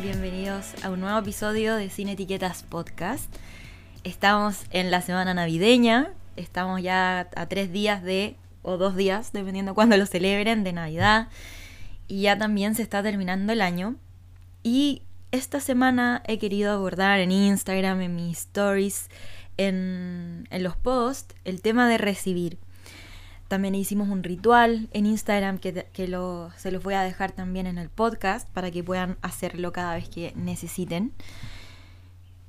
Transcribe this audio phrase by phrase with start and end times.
[0.00, 3.32] Bienvenidos a un nuevo episodio de Sin Etiquetas Podcast.
[4.04, 9.74] Estamos en la semana navideña, estamos ya a tres días de, o dos días, dependiendo
[9.74, 11.28] cuándo lo celebren, de Navidad.
[12.08, 13.96] Y ya también se está terminando el año.
[14.62, 19.10] Y esta semana he querido abordar en Instagram, en mis stories,
[19.56, 22.58] en, en los posts, el tema de recibir.
[23.52, 27.76] También hicimos un ritual en Instagram que, lo, se los voy a dejar también en
[27.76, 31.12] el podcast para que puedan hacerlo cada vez que necesiten.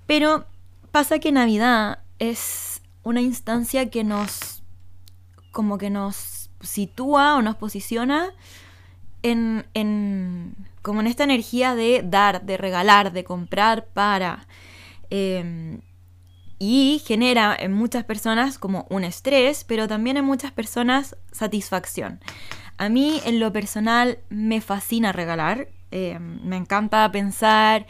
[0.07, 0.45] Pero
[0.93, 4.63] pasa que Navidad es una instancia que nos
[5.51, 8.29] como que nos sitúa o nos posiciona
[9.23, 14.47] en, en como en esta energía de dar, de regalar, de comprar para.
[15.09, 15.81] Em,
[16.65, 22.21] y genera en muchas personas como un estrés, pero también en muchas personas satisfacción.
[22.77, 27.85] A mí en lo personal me fascina regalar, eh, me encanta pensar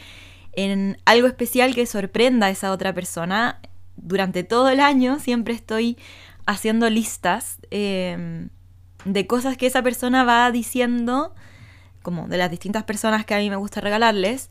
[0.54, 3.60] en algo especial que sorprenda a esa otra persona.
[3.96, 5.96] Durante todo el año siempre estoy
[6.48, 8.48] haciendo listas eh,
[9.06, 11.36] de cosas que esa persona va diciendo,
[12.02, 14.50] como de las distintas personas que a mí me gusta regalarles,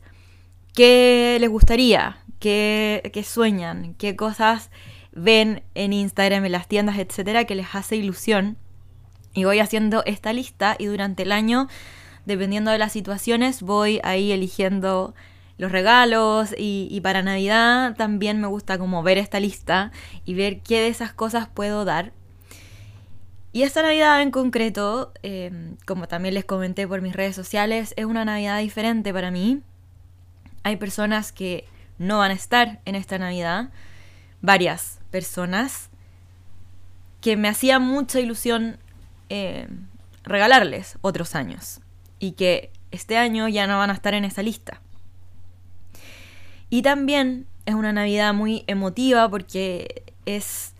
[0.73, 4.69] que les gustaría, qué, sueñan, qué cosas
[5.13, 8.57] ven en Instagram, en las tiendas, etcétera, que les hace ilusión.
[9.33, 11.69] Y voy haciendo esta lista y durante el año,
[12.25, 15.15] dependiendo de las situaciones, voy ahí eligiendo
[15.57, 19.91] los regalos y, para Navidad también me gusta como ver esta lista
[20.25, 22.11] y ver qué de esas cosas puedo dar.
[23.53, 28.05] Y esta Navidad en concreto, em, como también les comenté por mis redes sociales, es
[28.05, 29.61] una Navidad diferente para mí.
[30.63, 31.65] Hay personas que
[32.03, 33.69] no van a estar en esta Navidad.
[34.41, 35.89] Varias personas
[37.21, 38.77] que me hacía mucha ilusión
[39.29, 39.67] eh,
[40.23, 41.79] regalarles otros años
[42.19, 44.81] y que este año ya no van a estar en esa lista.
[46.69, 50.73] Y también es una Navidad muy emotiva porque es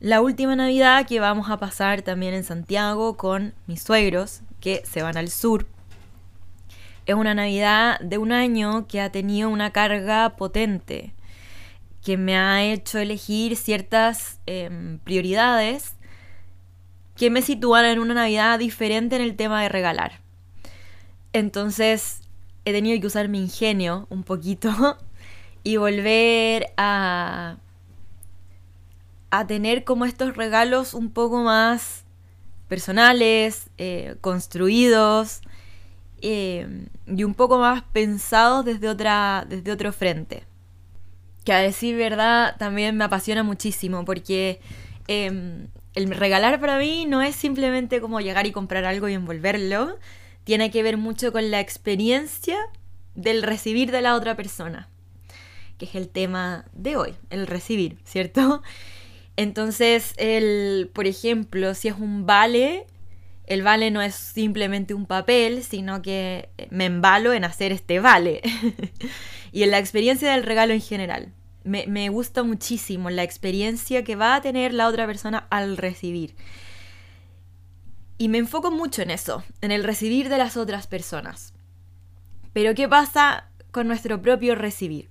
[0.00, 5.02] la última Navidad que vamos a pasar también en Santiago con mis suegros que se
[5.02, 5.66] van al sur
[7.06, 11.14] es una Navidad de un año que ha tenido una carga potente,
[12.02, 15.94] que me ha hecho elegir ciertas em, prioridades
[17.16, 20.20] que me sitúan en una Navidad diferente en el tema de regalar.
[21.32, 22.20] Entonces
[22.64, 24.98] he tenido que usar mi ingenio un poquito
[25.62, 27.58] y volver a,
[29.30, 32.04] a tener como estos regalos un poco más
[32.68, 35.42] personales, eh, construidos,
[36.26, 40.44] Em, y un poco más pensados desde, otra, desde otro frente.
[41.44, 44.58] Que a decir verdad también me apasiona muchísimo porque
[45.06, 49.98] em, el regalar para mí no es simplemente como llegar y comprar algo y envolverlo,
[50.44, 52.56] tiene que ver mucho con la experiencia
[53.14, 54.88] del recibir de la otra persona,
[55.76, 58.62] que es el tema de hoy, el recibir, ¿cierto?
[59.36, 62.86] Entonces, el, por ejemplo, si es un vale,
[63.46, 68.40] el vale no es simplemente un papel, sino que me embalo en hacer este vale.
[69.52, 71.32] y en la experiencia del regalo en general.
[71.64, 76.36] Me, gusta muchísimo la experiencia que va a tener la otra persona al recibir.
[78.18, 81.54] Y me enfoco mucho en eso, en el recibir de las otras personas.
[82.52, 85.08] Pero ¿qué pasa con nuestro propio recibir?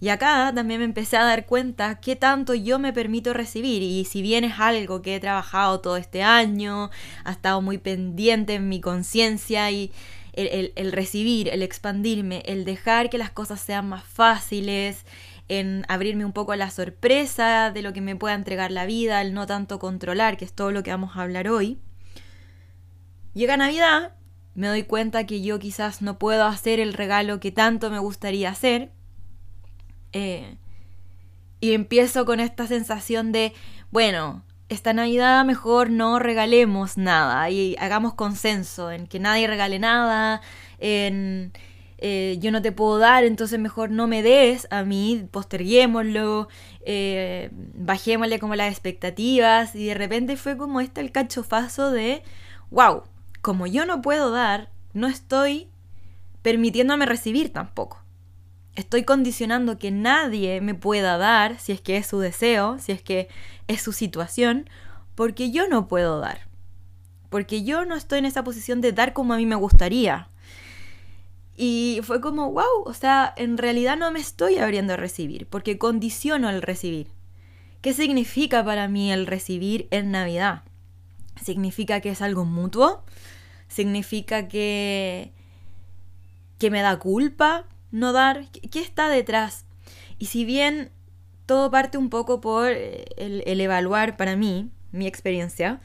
[0.00, 3.82] Y acá también me empecé a dar cuenta qué tanto yo me permito recibir.
[3.82, 6.90] Y si bien es algo que he trabajado todo este año,
[7.24, 9.92] ha estado muy pendiente en mi conciencia y
[10.32, 15.04] el, recibir, el expandirme, el dejar que las cosas sean más fáciles,
[15.48, 19.20] en abrirme un poco a la sorpresa de lo que me pueda entregar la vida,
[19.20, 21.78] el no tanto controlar, que es todo lo que vamos a hablar hoy.
[23.34, 24.14] Llega Navidad,
[24.54, 28.48] me doy cuenta que yo quizás no puedo hacer el regalo que tanto me gustaría
[28.48, 28.92] hacer,
[30.12, 30.56] eh,
[31.60, 33.52] y empiezo con esta sensación de,
[33.90, 40.40] bueno, esta Navidad mejor no regalemos nada y hagamos consenso en que nadie regale nada,
[40.78, 41.52] en
[42.02, 46.48] eh, yo no te puedo dar, entonces mejor no me des a mí, posterguémoslo,
[46.86, 49.74] eh, bajémosle como las expectativas.
[49.74, 52.22] Y de repente fue como este el cachofazo de,
[52.70, 53.02] wow,
[53.42, 55.68] como yo no puedo dar, no estoy
[56.42, 57.99] permitiéndome recibir tampoco
[58.76, 63.02] estoy condicionando que nadie me pueda dar, si es que es su deseo, si es
[63.02, 63.28] que
[63.68, 64.68] es su situación,
[65.14, 66.48] porque yo no puedo dar.
[67.28, 70.28] Porque yo no estoy en esa posición de dar como a mí me gustaría.
[71.56, 75.78] Y fue como, wow, o sea, en realidad no me estoy abriendo a recibir, porque
[75.78, 77.08] condiciono el recibir.
[77.82, 80.62] ¿Qué significa para mí el recibir en Navidad?
[81.42, 83.04] ¿Significa que es algo mutuo?
[83.68, 85.32] ¿Significa que
[86.58, 89.66] que me da culpa no dar, ¿qué está detrás?
[90.18, 90.90] Y si bien
[91.46, 95.80] todo parte un poco por eh, el, evaluar para mí, mi experiencia,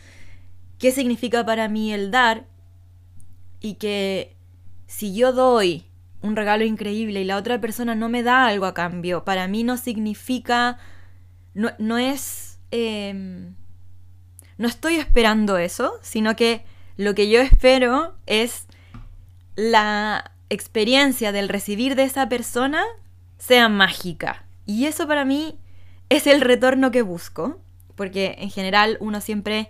[0.78, 2.46] qué significa para mí el dar
[3.62, 4.36] y que
[4.86, 5.86] si yo doy
[6.22, 9.64] un regalo increíble y la otra persona no me da algo a cambio, para mí
[9.64, 10.78] no significa,
[11.54, 13.56] no, no es, em,
[14.58, 16.64] no estoy esperando eso, sino que
[16.98, 18.68] lo que yo espero es
[19.56, 22.84] la experiencia del recibir de esa persona
[23.38, 24.46] sea mágica.
[24.66, 25.58] Y eso para mí
[26.10, 27.60] es el retorno que busco,
[27.96, 29.70] porque en general uno siempre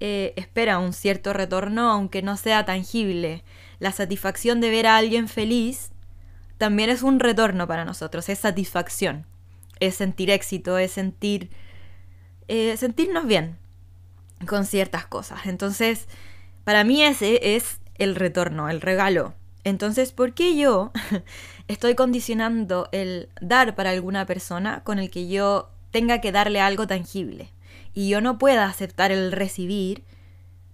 [0.00, 3.42] eh, espera un cierto retorno, aunque no sea tangible.
[3.78, 5.90] La satisfacción de ver a alguien feliz
[6.58, 9.26] también es un retorno para nosotros, es satisfacción,
[9.80, 11.50] es sentir éxito, es sentir
[12.48, 13.56] eh, sentirnos bien
[14.46, 15.46] con ciertas cosas.
[15.46, 16.08] Entonces,
[16.64, 19.34] para mí ese es el retorno, el regalo.
[19.64, 20.92] Entonces, ¿por qué yo
[21.68, 26.86] estoy condicionando el dar para alguna persona con el que yo tenga que darle algo
[26.86, 27.54] tangible?
[27.94, 30.04] y yo no pueda aceptar el recibir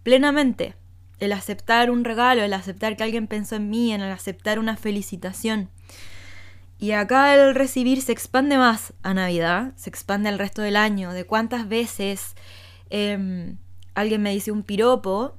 [0.02, 0.74] plenamente,
[1.18, 4.76] el aceptar un regalo, el aceptar que alguien pensó en mí, en el aceptar una
[4.76, 5.68] felicitación.
[6.78, 11.12] Y acá el recibir se expande más a Navidad, se expande al resto del año,
[11.12, 12.34] de cuántas veces
[12.88, 13.58] em,
[13.94, 15.36] alguien me dice un piropo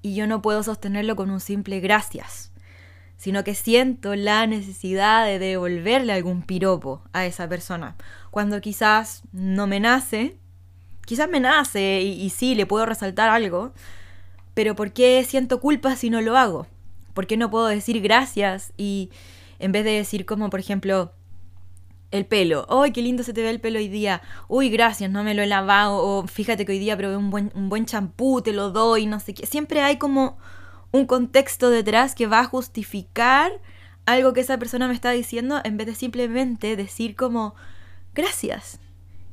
[0.00, 2.52] y yo no puedo sostenerlo con un simple gracias,
[3.18, 7.96] sino que siento la necesidad de devolverle algún piropo a esa persona,
[8.30, 10.36] cuando quizás no me nace,
[11.04, 13.74] quizás me nace y, sí, le puedo resaltar algo,
[14.54, 16.66] pero ¿por qué siento culpa si no lo hago?
[17.12, 19.10] ¿Por qué no puedo decir gracias y
[19.58, 21.12] en vez de decir como, por ejemplo,
[22.10, 22.66] el pelo.
[22.70, 24.22] ¡Ay, qué lindo se te ve el pelo hoy día!
[24.46, 25.98] ¡Uy, gracias, no me lo he lavado!
[25.98, 29.20] O fíjate que hoy día probé un buen, un buen champú, te lo doy, no
[29.20, 29.44] sé qué.
[29.44, 30.38] Siempre hay como
[30.92, 33.52] un contexto detrás que va a justificar
[34.06, 37.54] algo que esa persona me está diciendo en vez de simplemente decir como,
[38.14, 38.80] gracias.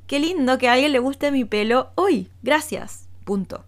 [0.08, 2.30] Qué lindo que a alguien le guste mi pelo hoy.
[2.44, 3.08] Gracias.
[3.24, 3.66] Punto.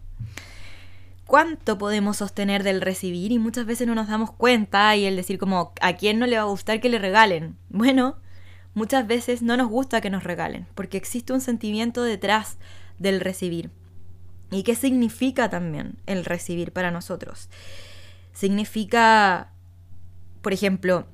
[1.26, 3.32] ¿Cuánto podemos sostener del recibir?
[3.32, 6.38] Y muchas veces no nos damos cuenta y el decir como, ¿a quién no le
[6.38, 7.58] va a gustar que le regalen?
[7.70, 8.18] Bueno,
[8.74, 12.58] muchas veces no nos gusta que nos regalen, porque existe un sentimiento detrás
[13.00, 13.72] del recibir.
[14.52, 17.50] ¿Y qué significa también el recibir para nosotros?
[18.34, 19.52] Significa,
[20.42, 21.06] por ejemplo,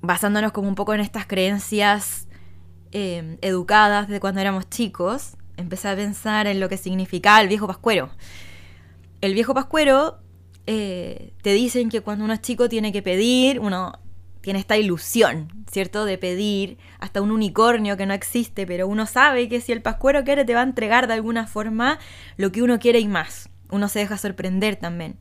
[0.00, 2.26] basándonos como un poco en estas creencias
[2.92, 7.66] Em, educadas desde cuando éramos chicos, empecé a pensar en lo que significaba el viejo
[7.66, 8.08] pascuero.
[9.20, 10.18] El viejo pascuero
[10.66, 13.92] eh, te dicen que cuando uno es chico tiene que pedir, uno
[14.46, 16.04] tiene esta ilusión, ¿cierto?
[16.04, 20.22] De pedir hasta un unicornio que no existe, pero uno sabe que si el pascuero
[20.22, 21.98] quiere te va a entregar de alguna forma
[22.36, 23.48] lo que uno quiere y más.
[23.70, 25.18] Uno se deja sorprender también.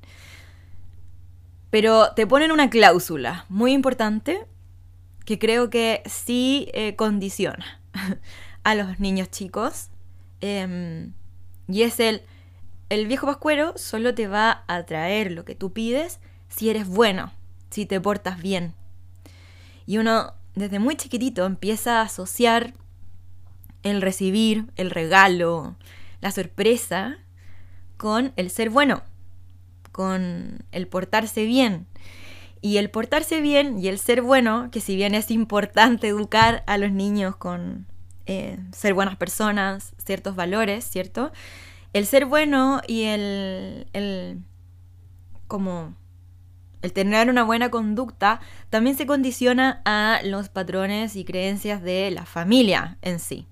[1.71, 4.45] Pero te ponen una cláusula muy importante
[5.25, 7.81] que creo que sí eh, condiciona
[8.63, 9.89] a los niños chicos.
[10.39, 11.13] Em,
[11.67, 12.21] y es el,
[12.89, 17.33] el viejo pascuero solo te va a traer lo que tú pides si eres bueno,
[17.71, 18.75] si te portas bien.
[19.85, 22.73] Y uno desde muy chiquitito empieza a asociar
[23.83, 25.75] el recibir, el regalo,
[26.21, 27.17] la sorpresa
[27.97, 29.03] con el ser bueno,
[29.91, 31.87] con el portarse bien.
[32.61, 36.77] Y el portarse bien y el ser bueno, que si bien es importante educar a
[36.79, 37.85] los niños con
[38.25, 41.31] eh, ser buenas personas, ciertos valores, ¿cierto?
[41.93, 44.39] El ser bueno y el, el
[45.47, 45.95] como
[46.85, 48.39] el tener una buena conducta
[48.69, 53.47] también se condiciona a los patrones y creencias de la familia en sí.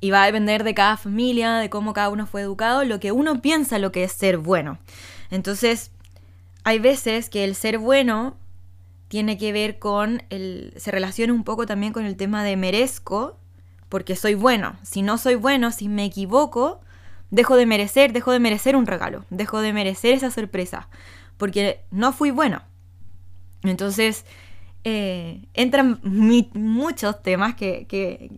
[0.00, 3.12] Y va a depender de cada familia, de cómo cada uno fue educado, lo que
[3.12, 4.78] uno piensa lo que es ser bueno.
[5.30, 5.92] Entonces,
[6.64, 8.36] hay veces que el ser bueno
[9.08, 10.74] tiene que ver con el.
[10.76, 13.38] se relaciona un poco también con el tema de merezco,
[13.88, 14.76] porque soy bueno.
[14.82, 16.80] Si no soy bueno, si me equivoco,
[17.30, 20.88] dejo de merecer, dejo de merecer un regalo, dejo de merecer esa sorpresa,
[21.36, 22.62] porque no fui bueno.
[23.62, 24.24] Entonces,
[24.84, 28.30] eh, entran muchos temas que, que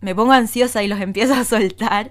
[0.00, 2.10] me pongo ansiosa y los empiezo a soltar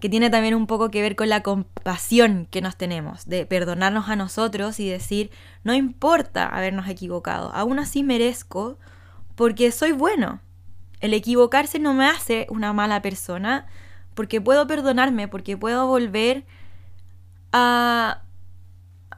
[0.00, 4.08] que tiene también un poco que ver con la compasión que nos tenemos, de perdonarnos
[4.08, 5.30] a nosotros y decir,
[5.62, 8.78] no importa habernos equivocado, aún así merezco
[9.34, 10.40] porque soy bueno.
[11.00, 13.66] El equivocarse no me hace una mala persona
[14.14, 16.44] porque puedo perdonarme, porque puedo volver
[17.52, 18.22] a,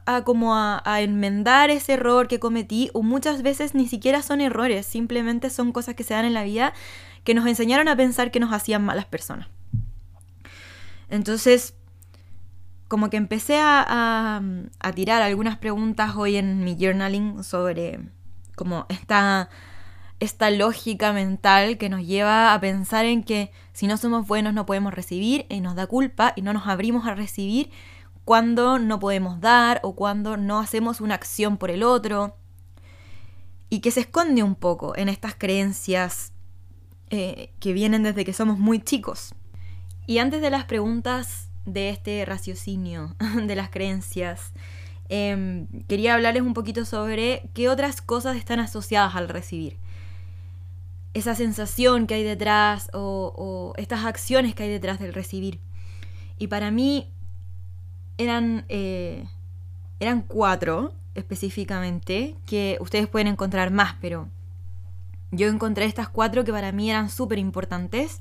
[0.05, 4.85] a como a, enmendar ese error que cometí o muchas veces ni siquiera son errores,
[4.85, 6.73] simplemente son cosas que se dan en la vida
[7.23, 9.47] que nos enseñaron a pensar que nos hacían malas personas.
[11.09, 11.75] Entonces,
[12.87, 14.41] como que empecé a,
[14.79, 17.99] a, tirar algunas preguntas hoy en mi journaling sobre
[18.55, 19.49] como esta,
[20.19, 24.65] esta lógica mental que nos lleva a pensar en que si no somos buenos no
[24.65, 27.71] podemos recibir y nos da culpa y no nos abrimos a recibir
[28.25, 32.35] cuando no podemos dar o cuando no hacemos una acción por el otro
[33.69, 36.31] y que se esconde un poco en estas creencias
[37.09, 39.33] eh, que vienen desde que somos muy chicos.
[40.05, 43.15] Y antes de las preguntas de este raciocinio
[43.47, 44.51] de las creencias,
[45.09, 49.77] em, quería hablarles un poquito sobre qué otras cosas están asociadas al recibir.
[51.13, 55.59] Esa sensación que hay detrás o, estas acciones que hay detrás del recibir.
[56.39, 57.11] Y para mí
[58.17, 59.27] eran, eh,
[59.99, 64.29] eran cuatro específicamente, que ustedes pueden encontrar más, pero
[65.31, 68.19] yo encontré estas cuatro que para mí eran súper importantes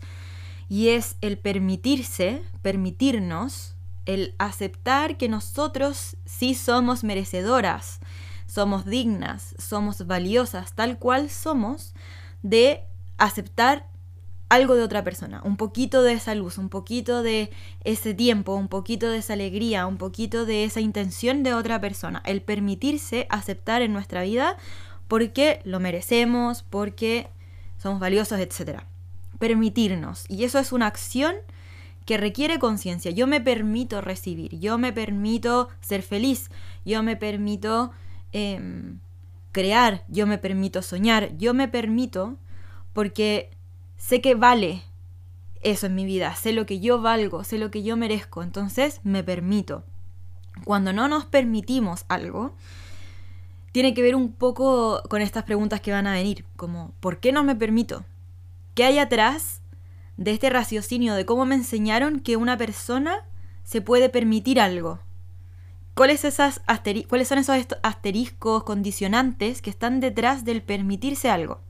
[0.69, 3.75] y es el permitirse, permitirnos,
[4.07, 8.01] el aceptar que nosotros sí somos merecedoras,
[8.47, 11.95] somos dignas, somos valiosas, tal cual somos,
[12.43, 12.85] de
[13.19, 13.87] aceptar
[14.53, 17.51] algo de otra persona, un poquito de esa luz, un poquito de
[17.85, 22.23] ese tiempo, un poquito de esa alegría, un poquito de esa intención de otra persona,
[22.27, 24.59] el permitirse aceptar en nuestra vida
[25.09, 27.29] porque lo merecemos, porque
[27.79, 28.83] somos valiosos, etc.
[29.39, 30.27] Permitirnos.
[30.29, 31.35] Y eso es una acción
[32.05, 33.11] que requiere conciencia.
[33.11, 36.51] Yo me permito recibir, yo me permito ser feliz,
[36.85, 37.93] yo me permito
[38.33, 38.99] em,
[39.51, 42.37] crear, yo me permito soñar, yo me permito
[42.93, 43.49] porque
[44.03, 44.83] sé que vale
[45.63, 49.01] eso en mi vida, sé lo que yo valgo, sé lo que yo merezco, entonces
[49.05, 49.85] me permito.
[50.65, 52.53] Cuando no nos permitimos algo,
[53.71, 57.31] tiene que ver un poco con estas preguntas que van a venir, como ¿por qué
[57.31, 58.05] no me permito?
[58.75, 59.63] ¿Qué hay atrás
[60.17, 63.25] de este raciocinio de cómo me enseñaron que una persona
[63.63, 64.99] se puede permitir algo?
[65.95, 66.27] ¿Cuáles,
[67.09, 71.61] ¿Cuáles son esos asteriscos condicionantes que están detrás del permitirse algo?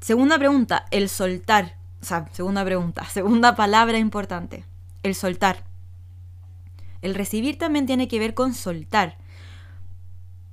[0.00, 1.76] Segunda pregunta, el soltar.
[2.00, 4.64] O sea, segunda pregunta, segunda palabra importante,
[5.02, 5.64] el soltar.
[7.02, 9.18] El recibir también tiene que ver con soltar.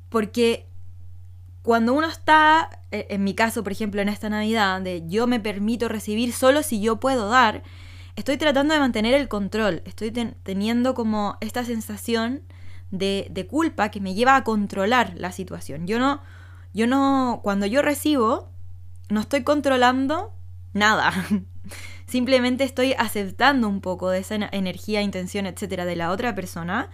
[0.10, 0.68] Porque
[1.62, 5.40] cuando uno está, e, en mi caso, por ejemplo, en esta Navidad, de yo me
[5.40, 7.64] permito recibir solo si yo puedo dar,
[8.16, 9.82] estoy tratando de mantener el control.
[9.86, 12.44] Estoy teniendo como esta sensación
[12.92, 15.88] de, de, culpa que me lleva a controlar la situación.
[15.88, 16.22] Yo no,
[16.74, 18.50] yo no, cuando yo recibo,
[19.10, 20.34] no estoy controlando
[20.74, 21.14] nada.
[22.08, 26.90] Simplemente estoy aceptando un poco de esa energía, intención, etcétera, de la otra persona,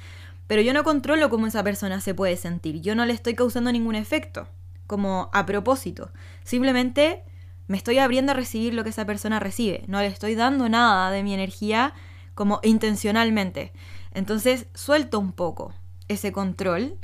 [0.48, 2.82] pero yo no controlo cómo esa persona se puede sentir.
[2.82, 4.48] Yo no le estoy causando ningún efecto,
[4.88, 6.12] como a propósito.
[6.44, 7.24] Simplemente
[7.68, 9.84] me estoy abriendo a recibir lo que esa persona recibe.
[9.88, 11.94] No le estoy dando nada de mi energía
[12.36, 13.72] como intencionalmente.
[14.14, 15.74] Entonces suelto un poco
[16.08, 16.98] ese control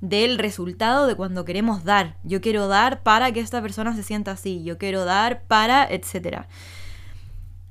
[0.00, 2.16] del resultado de cuando queremos dar.
[2.22, 6.46] Yo quiero dar para que esta persona se sienta así, yo quiero dar para, etc.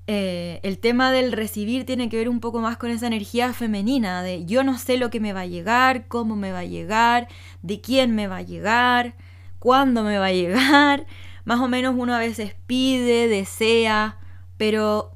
[0.08, 4.22] Eh, el tema del recibir tiene que ver un poco más con esa energía femenina,
[4.22, 7.28] de yo no sé lo que me va a llegar, cómo me va a llegar,
[7.64, 9.16] de quién me va a llegar,
[9.60, 11.06] cuándo me va a llegar.
[11.46, 14.18] Más o menos uno a veces pide, desea,
[14.58, 15.16] pero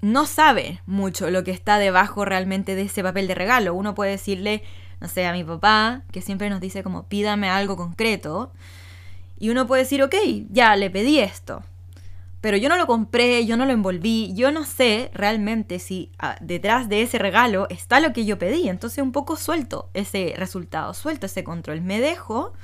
[0.00, 3.74] no sabe mucho lo que está debajo realmente de ese papel de regalo.
[3.74, 4.62] Uno puede decirle,
[5.00, 8.52] no sé, a mi papá, que siempre nos dice como pídame algo concreto.
[9.38, 10.14] Y uno puede decir, ok,
[10.50, 11.62] ya le pedí esto.
[12.40, 16.36] Pero yo no lo compré, yo no lo envolví, yo no sé realmente si ah,
[16.40, 18.68] detrás de ese regalo está lo que yo pedí.
[18.68, 21.82] Entonces un poco suelto ese resultado, suelto ese control.
[21.82, 22.54] Me dejo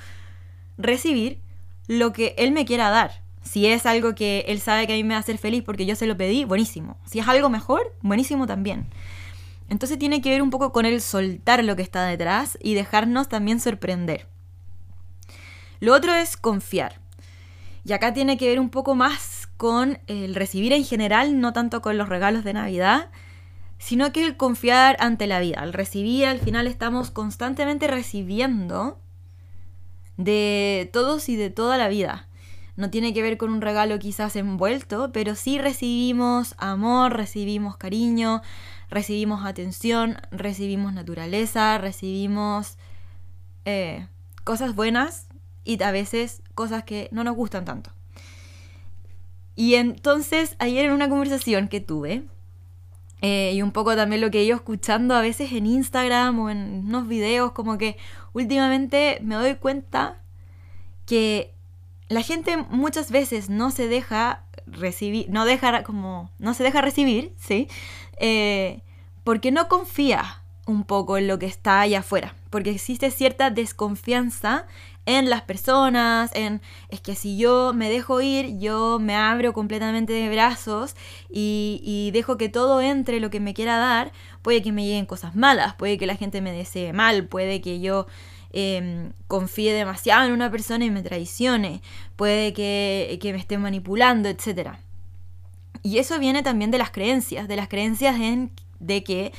[0.79, 1.41] recibir
[1.89, 3.23] lo que él me quiera dar.
[3.43, 5.87] Si es algo que él sabe que a mí me va a hacer feliz porque
[5.87, 6.97] yo se lo pedí, buenísimo.
[7.07, 8.89] Si es algo mejor, buenísimo también.
[9.69, 13.29] Entonces tiene que ver un poco con el soltar lo que está detrás y dejarnos
[13.29, 14.27] también sorprender.
[15.81, 17.01] Lo otro es confiar.
[17.85, 21.83] Y acá tiene que ver un poco más con el recibir en general, no tanto
[21.83, 23.11] con los regalos de Navidad,
[23.79, 25.61] sino que el confiar ante la vida.
[25.61, 28.99] Al recibir, al final estamos constantemente recibiendo
[30.17, 32.29] de todos y de toda la vida.
[32.77, 38.43] No tiene que ver con un regalo quizás envuelto, pero sí recibimos amor, recibimos cariño,
[38.91, 42.77] recibimos atención, recibimos naturaleza, recibimos
[43.65, 44.07] eh,
[44.45, 45.27] cosas buenas
[45.65, 47.91] y a veces cosas que no nos gustan tanto.
[49.57, 52.25] Y entonces ayer en una conversación que tuve,
[53.23, 56.51] eh, y un poco también lo que he ido escuchando a veces en Instagram o
[56.51, 57.97] en unos videos, como que
[58.35, 60.21] últimamente me doy cuenta
[61.07, 61.56] que
[62.09, 67.33] la gente muchas veces no se deja recibir, no deja como, no se deja recibir,
[67.37, 67.69] ¿sí?
[68.19, 68.83] Eh,
[69.25, 74.67] porque no confía un poco en lo que está allá afuera, porque existe cierta desconfianza
[75.07, 80.13] en las personas, en es que si yo me dejo ir, yo me abro completamente
[80.13, 80.97] de brazos
[81.31, 85.37] y, dejo que todo entre lo que me quiera dar, puede que me lleguen cosas
[85.37, 88.07] malas, puede que la gente me desee mal, puede que yo
[88.59, 91.83] em, confíe demasiado en una persona y me traicione,
[92.17, 94.71] puede que, que me esté manipulando, etc.
[95.83, 99.33] Y eso viene también de las creencias, de las creencias en, de que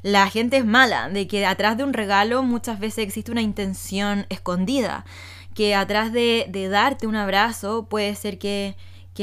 [0.00, 4.24] la gente es mala, de que atrás de un regalo muchas veces existe una intención
[4.30, 5.04] escondida,
[5.54, 8.74] que atrás de, darte un abrazo puede ser que,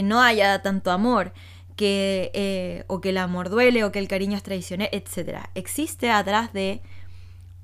[0.04, 1.34] no haya tanto amor,
[1.76, 5.40] que, eh, o que el amor duele, o que el cariño es traicionero, etc.
[5.56, 6.84] Existe atrás de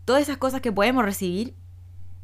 [0.04, 1.54] todas esas cosas que podemos recibir,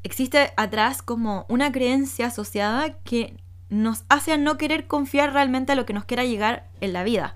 [0.03, 3.35] existe atrás como una creencia asociada que
[3.69, 7.03] nos hace a no querer confiar realmente a lo que nos quiera llegar en la
[7.03, 7.33] vida.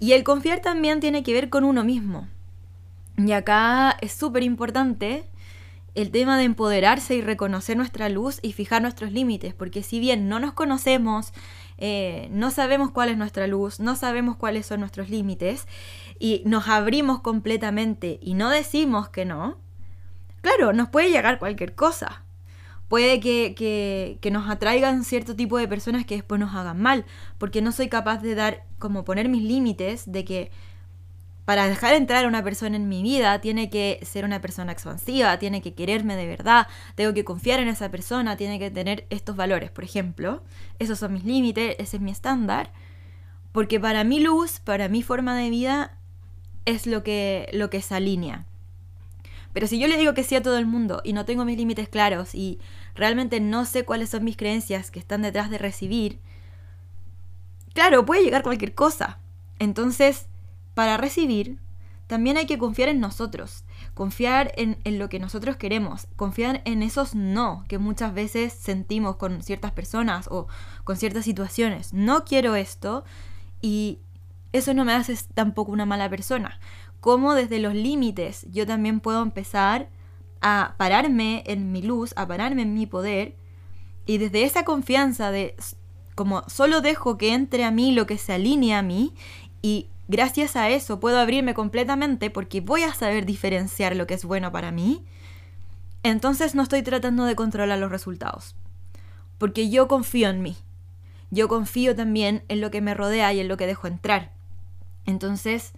[0.00, 2.26] Y el confiar también tiene que ver con uno mismo.
[3.16, 5.28] Y acá es súper importante
[5.94, 10.28] el tema de empoderarse y reconocer nuestra luz y fijar nuestros límites, porque si bien
[10.28, 11.32] no nos conocemos,
[11.76, 15.66] eh, no sabemos cuál es nuestra luz, no sabemos cuáles son nuestros límites,
[16.18, 19.58] y nos abrimos completamente y no decimos que no,
[20.42, 22.22] claro, nos puede llegar cualquier cosa.
[22.88, 27.06] Puede que, que, que nos atraigan cierto tipo de personas que después nos hagan mal,
[27.38, 30.50] porque no soy capaz de dar, como poner mis límites de que
[31.44, 35.38] para dejar entrar a una persona en mi vida, tiene que ser una persona expansiva,
[35.38, 39.36] tiene que quererme de verdad, tengo que confiar en esa persona, tiene que tener estos
[39.36, 40.44] valores, por ejemplo.
[40.78, 42.72] Esos son mis límites, ese es mi estándar.
[43.50, 45.98] Porque para mi luz, para mi forma de vida,
[46.64, 48.46] es lo que, lo que se alinea.
[49.52, 51.58] Pero si yo le digo que sí a todo el mundo y no tengo mis
[51.58, 52.58] límites claros y
[52.94, 56.20] realmente no sé cuáles son mis creencias que están detrás de recibir,
[57.74, 59.18] claro, puede llegar cualquier cosa.
[59.58, 60.26] Entonces,
[60.74, 61.58] para recibir,
[62.06, 67.14] también hay que confiar en nosotros, confiar en, lo que nosotros queremos, confiar en esos
[67.14, 70.46] no que muchas veces sentimos con ciertas personas o
[70.84, 71.94] con ciertas situaciones.
[71.94, 73.04] No quiero esto
[73.62, 73.98] y
[74.52, 76.60] eso no me hace tampoco una mala persona.
[77.02, 79.88] Como desde los límites yo también puedo empezar
[80.40, 83.34] a pararme en mi luz, a pararme en mi poder
[84.06, 85.56] y desde esa confianza de
[86.14, 89.14] como solo dejo que entre a mí lo que se alinea a mí
[89.62, 94.24] y gracias a eso puedo abrirme completamente porque voy a saber diferenciar lo que es
[94.24, 95.04] bueno para mí,
[96.04, 98.54] entonces no estoy tratando de controlar los resultados.
[99.38, 100.56] Porque yo confío en mí.
[101.32, 104.30] Yo confío también en lo que me rodea y en lo que dejo entrar.
[105.04, 105.72] Entonces,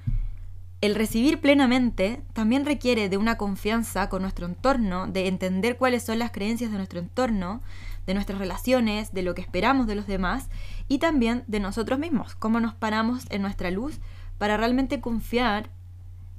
[0.84, 6.18] el recibir plenamente también requiere de una confianza con nuestro entorno, de entender cuáles son
[6.18, 7.62] las creencias de nuestro entorno,
[8.06, 10.50] de nuestras relaciones, de lo que esperamos de los demás
[10.86, 13.98] y también de nosotros mismos, cómo nos paramos en nuestra luz
[14.36, 15.70] para realmente confiar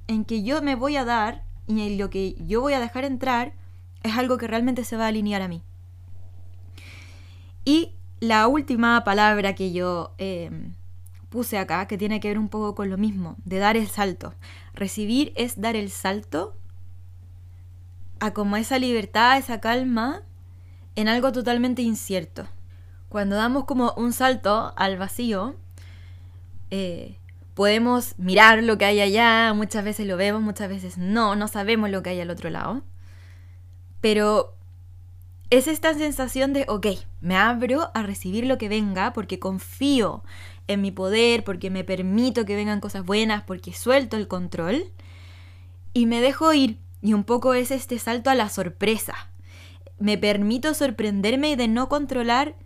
[0.06, 3.04] en que yo me voy a dar y en lo que yo voy a dejar
[3.04, 3.52] entrar
[4.04, 5.62] es algo que realmente se va a alinear a mí.
[7.64, 10.74] Y la última palabra que yo em,
[11.88, 14.34] que tiene que ver un poco con lo mismo, de dar el salto.
[14.74, 16.56] Recibir es dar el salto
[18.20, 20.22] a como esa libertad, esa calma
[20.94, 22.46] en algo totalmente incierto.
[23.08, 25.56] Cuando damos como un salto al vacío,
[26.70, 27.18] eh,
[27.54, 31.90] podemos mirar lo que hay allá, muchas veces lo vemos, muchas veces no, no sabemos
[31.90, 32.82] lo que hay al otro lado.
[34.00, 34.56] Pero
[35.50, 36.86] es esta sensación de, ok,
[37.20, 40.22] me abro a recibir lo que venga porque confío
[40.68, 44.92] en mi poder, porque me permito que vengan cosas buenas, porque suelto el control
[45.92, 46.78] y me dejo ir.
[47.02, 49.14] Y un poco es este salto a la sorpresa.
[49.98, 52.56] Me permito sorprenderme de no controlar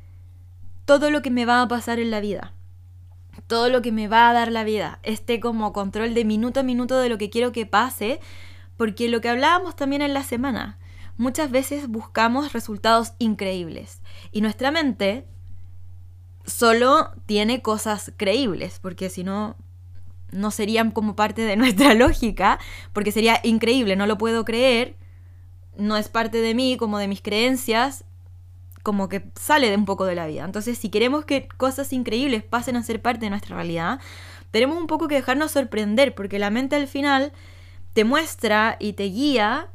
[0.85, 2.55] todo lo que me va a pasar en la vida
[3.47, 6.63] todo lo que me va a dar la vida, este como control de minuto a
[6.63, 8.21] minuto de lo que quiero que pase,
[8.77, 10.79] porque lo que hablábamos también en la semana,
[11.17, 15.27] muchas veces buscamos resultados increíbles y nuestra mente
[16.47, 19.57] solo tiene cosas creíbles, porque si no,
[20.31, 22.59] no serían como parte de nuestra lógica,
[22.93, 24.97] porque sería increíble, no lo puedo creer,
[25.77, 28.05] no es parte de mí, como de mis creencias,
[28.83, 30.45] como que sale de un poco de la vida.
[30.45, 34.01] Entonces, si queremos que cosas increíbles pasen a ser parte de nuestra realidad,
[34.51, 37.33] tenemos un poco que dejarnos sorprender, porque la mente al final
[37.93, 39.69] te muestra y te guía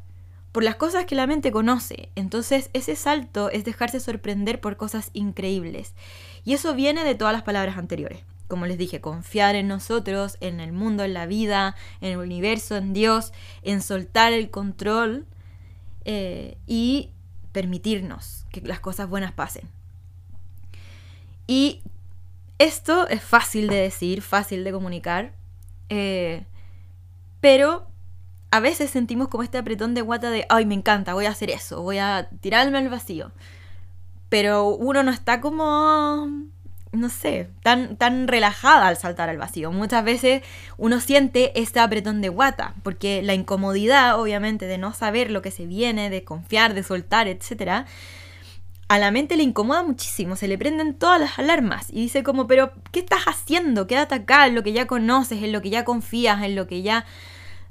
[0.51, 2.09] por las cosas que la mente conoce.
[2.15, 5.93] Entonces, ese salto es dejarse sorprender por cosas increíbles.
[6.45, 8.19] Y eso viene de todas las palabras anteriores.
[8.47, 12.77] Como les dije, confiar en nosotros, en el mundo, en la vida, en el universo,
[12.77, 15.25] en Dios, en soltar el control
[16.05, 17.09] eh, y
[17.51, 19.67] permitirnos que las cosas buenas pasen.
[21.47, 21.81] Y
[22.59, 25.33] esto es fácil de decir, fácil de comunicar,
[25.89, 26.45] eh,
[27.41, 27.87] pero
[28.51, 31.49] a veces sentimos como este apretón de guata de, ay, me encanta, voy a hacer
[31.49, 33.31] eso, voy a tirarme al vacío.
[34.35, 36.27] Pero uno no está como,
[36.91, 39.71] no sé, tan, tan relajada al saltar al vacío.
[39.71, 40.43] Muchas veces
[40.75, 45.51] uno siente este apretón de guata, porque la incomodidad, obviamente, de no saber lo que
[45.51, 47.85] se viene, de confiar, de soltar, etcétera,
[48.89, 52.45] a la mente le incomoda muchísimo, se le prenden todas las alarmas y dice como,
[52.45, 53.87] pero ¿qué estás haciendo?
[53.87, 56.81] Quédate acá en lo que ya conoces, en lo que ya confías, en lo que
[56.81, 57.05] ya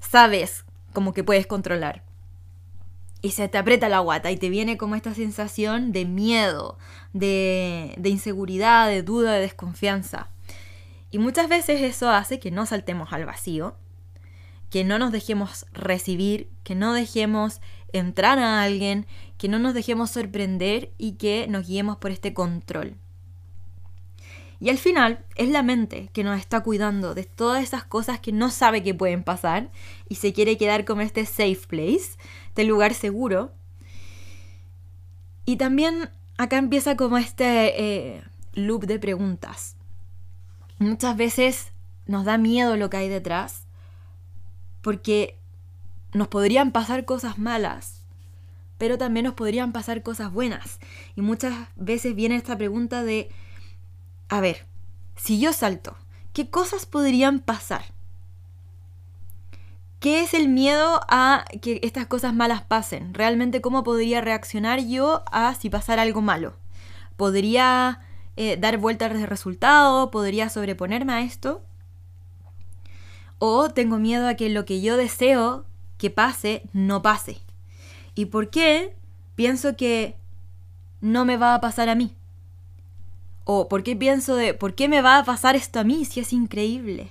[0.00, 2.00] sabes como que puedes controlar.
[3.24, 6.76] Y se te aprieta la guata y te viene como esta sensación de miedo,
[7.14, 10.28] de, de inseguridad, de duda, de desconfianza.
[11.10, 13.78] Y muchas veces eso hace que no saltemos al vacío,
[14.68, 17.62] que no nos dejemos recibir, que no dejemos
[17.94, 19.06] entrar a alguien,
[19.38, 22.98] que no nos dejemos sorprender y que nos guiemos por este control.
[24.64, 28.32] Y al final es la mente que nos está cuidando de todas esas cosas que
[28.32, 29.70] no sabe que pueden pasar
[30.08, 33.52] y se quiere quedar como este safe place, este lugar seguro.
[35.44, 38.22] Y también acá empieza como este eh,
[38.54, 39.76] loop de preguntas.
[40.78, 41.72] Muchas veces
[42.06, 43.66] nos da miedo lo que hay detrás
[44.80, 45.36] porque
[46.14, 48.02] nos podrían pasar cosas malas,
[48.78, 50.80] pero también nos podrían pasar cosas buenas.
[51.16, 53.28] Y muchas veces viene esta pregunta de
[54.28, 54.66] a ver,
[55.16, 55.96] si yo salto,
[56.32, 57.84] ¿qué cosas podrían pasar?
[60.00, 63.14] ¿Qué es el miedo a que estas cosas malas pasen?
[63.14, 66.56] ¿Realmente cómo podría reaccionar yo a si pasara algo malo?
[67.16, 68.00] ¿Podría
[68.36, 70.10] eh, dar vueltas de resultado?
[70.10, 71.62] ¿Podría sobreponerme a esto?
[73.38, 75.64] ¿O tengo miedo a que lo que yo deseo
[75.96, 77.40] que pase no pase?
[78.14, 78.94] ¿Y por qué
[79.36, 80.16] pienso que
[81.00, 82.14] no me va a pasar a mí?
[83.44, 86.20] O por qué pienso de, ¿por qué me va a pasar esto a mí si
[86.20, 87.10] es increíble?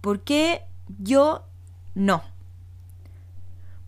[0.00, 0.62] ¿Por qué
[0.98, 1.44] yo
[1.94, 2.22] no?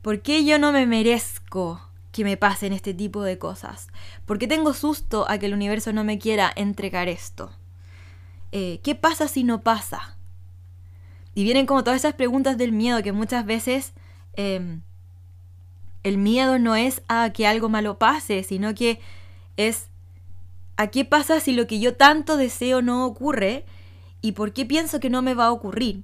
[0.02, 1.80] ¿Por qué yo no me merezco
[2.12, 3.88] que me pasen este tipo de cosas?
[4.26, 7.52] ¿Por qué tengo susto a que el universo no me quiera entregar esto?
[8.52, 10.16] Eh, ¿Qué pasa si no pasa?
[11.34, 13.92] Y vienen como todas esas preguntas del miedo que muchas veces
[14.34, 14.82] em,
[16.02, 19.00] el miedo no es a que algo malo pase, sino que
[19.56, 19.88] es
[20.82, 23.64] ¿A qué pasa si lo que yo tanto deseo no ocurre?
[24.20, 26.02] ¿Y por qué pienso que no me va a ocurrir?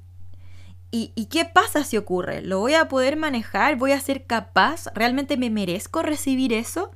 [0.92, 2.42] ¿Y, ¿Y, qué pasa si ocurre?
[2.42, 3.74] ¿Lo voy a poder manejar?
[3.74, 4.86] ¿Voy a ser capaz?
[4.94, 6.92] ¿Realmente me merezco recibir eso?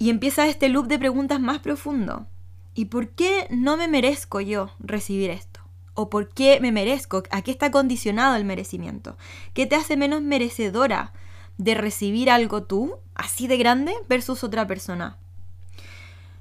[0.00, 2.26] Y empieza este loop de preguntas más profundo.
[2.74, 5.60] ¿Y por qué no me merezco yo recibir esto?
[5.94, 7.22] ¿O por qué me merezco?
[7.30, 9.16] ¿A qué está condicionado el merecimiento?
[9.54, 11.12] ¿Qué te hace menos merecedora
[11.58, 15.16] de recibir algo tú, así de grande, versus otra persona?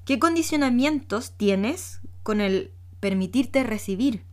[0.08, 4.24] ¿Qué condicionamientos tienes con el permitirte recibir?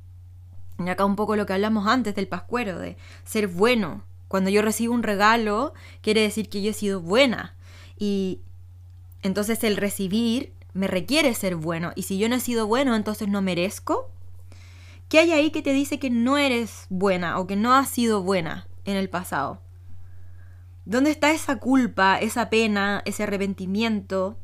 [0.78, 4.04] Y acá un poco lo que hablamos antes del pascuero, de ser bueno.
[4.28, 7.56] Cuando yo recibo un regalo, quiere decir que yo he sido buena.
[7.98, 8.38] Y
[9.22, 11.90] entonces el recibir me requiere ser bueno.
[11.96, 14.12] Y si yo no he sido bueno, entonces no merezco.
[15.08, 18.22] ¿Qué hay ahí que te dice que no eres buena o que no has sido
[18.22, 19.60] buena en el pasado?
[20.84, 24.38] ¿Dónde está esa culpa, esa pena, ese arrepentimiento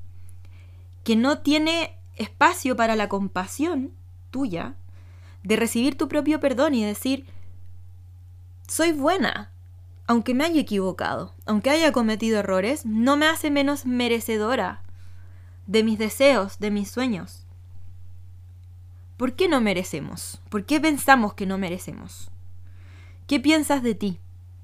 [1.11, 3.90] que no tiene espacio para la compasión
[4.31, 4.77] tuya
[5.42, 7.27] de recibir tu propio perdón y decir,
[8.68, 9.51] soy buena,
[10.07, 14.85] aunque me haya equivocado, aunque haya cometido errores, no me hace menos merecedora
[15.66, 17.44] de mis deseos, de mis sueños.
[19.16, 20.40] ¿Por qué no merecemos?
[20.49, 22.31] ¿Por qué pensamos que no merecemos?
[23.27, 24.20] ¿Qué piensas de ti?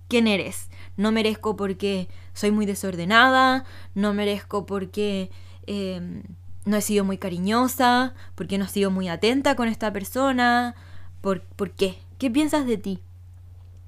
[0.07, 0.69] ¿Quién eres?
[0.97, 3.65] No merezco porque soy muy desordenada,
[3.97, 5.33] no merezco porque
[5.67, 6.23] Em,
[6.65, 10.75] no he sido muy cariñosa, porque no he sido muy atenta con esta persona,
[11.21, 11.99] ¿por, ¿por qué?
[12.19, 13.01] ¿Qué piensas de ti?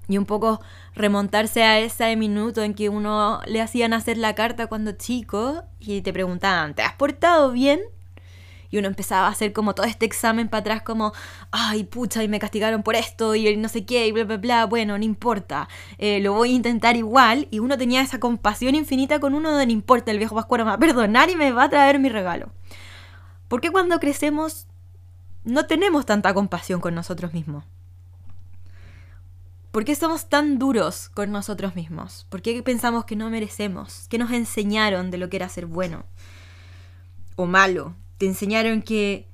[0.08, 0.60] Y un poco
[0.94, 6.00] remontarse a ese minuto en que uno le hacían hacer la carta cuando chico y
[6.00, 7.80] te preguntaban, ¿te has portado bien?
[8.70, 11.12] Y uno empezaba a hacer como todo este examen para atrás, como,
[11.50, 14.66] ay, pucha, y me castigaron por esto, y no sé qué, y bla, bla, bla.
[14.66, 17.48] Bueno, no importa, eh, lo voy a intentar igual.
[17.50, 20.70] Y uno tenía esa compasión infinita con uno de no importa, el viejo Pascuero me
[20.70, 22.50] va a perdonar y me va a traer mi regalo.
[23.48, 24.66] Porque cuando crecemos
[25.48, 27.64] no tenemos tanta compasión con nosotros mismos?
[29.70, 32.26] ¿Por qué somos tan duros con nosotros mismos?
[32.28, 34.07] ¿Por qué pensamos que no merecemos?
[34.09, 36.04] ¿Qué nos enseñaron de lo que era ser bueno
[37.37, 37.94] o malo?
[38.18, 39.26] Te enseñaron que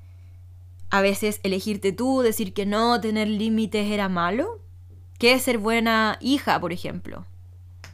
[0.90, 4.60] a veces elegirte tú, decir que no, tener límites era malo.
[5.18, 7.26] ¿Qué es ser buena hija, por ejemplo?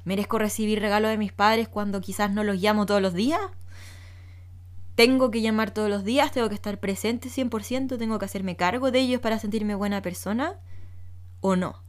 [0.04, 3.40] ¿Merezco recibir regalos de mis padres cuando quizás no los llamo todos los días?
[4.96, 6.32] ¿Tengo que llamar todos los días?
[6.32, 7.96] ¿Tengo que estar presente 100%?
[7.98, 10.58] ¿Tengo que hacerme cargo de ellos para sentirme buena persona?
[11.40, 11.82] o no?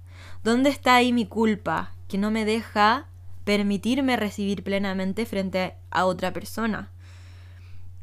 [0.44, 3.08] ¿Dónde está ahí mi culpa que no me deja
[3.44, 6.92] permitirme recibir plenamente frente a otra persona?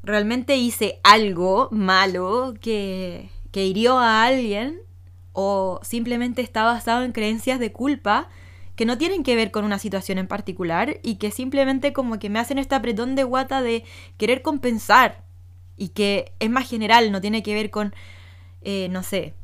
[0.08, 4.80] ¿Realmente hice algo malo que, que hirió a alguien?
[5.34, 8.30] ¿O simplemente está basado en creencias de culpa
[8.74, 12.30] que no tienen que ver con una situación en particular y que simplemente como que
[12.30, 13.84] me hacen este apretón de guata de
[14.16, 15.24] querer compensar
[15.76, 17.94] y que es más general, no tiene que ver con,
[18.62, 19.34] eh, no sé,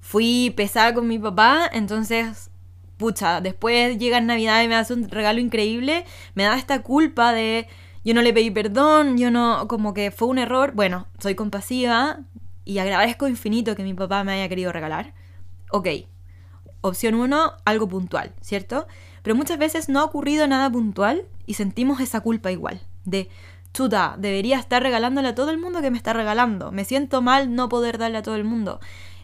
[0.00, 2.50] fui pesada con mi papá, entonces,
[2.96, 7.68] pucha, después llega Navidad y me hace un regalo increíble, me da esta culpa de
[8.04, 12.20] yo no le pedí perdón, yo no, como que fue un error, bueno, soy compasiva
[12.64, 15.14] y agradezco infinito que mi papá me haya querido regalar.
[15.70, 15.88] Ok,
[16.80, 18.86] opción uno, algo puntual, ¿cierto?
[19.22, 23.28] Pero muchas veces no ha ocurrido nada puntual y sentimos esa culpa igual, de,
[23.72, 27.54] chuta, debería estar regalándole a todo el mundo que me está regalando, me siento mal
[27.54, 28.80] no poder darle a todo el mundo.